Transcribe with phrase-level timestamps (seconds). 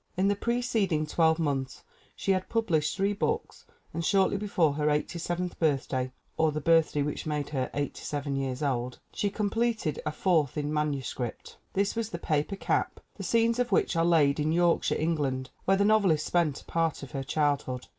[0.17, 1.83] In the precedin'g twelye months
[2.15, 7.03] she had published three books, and shortly before her eighty seventh birthday (or the birthday
[7.03, 11.55] which made her eighty seven years old!) she completed a fourth in manuscript!
[11.73, 15.77] This was The Paper Cap, the scenes of which are laid in Yorkshire, England, where
[15.77, 17.85] the nov elist spent a part of her childhood.